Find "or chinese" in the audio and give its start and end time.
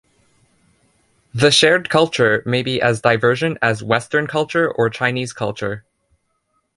4.67-5.31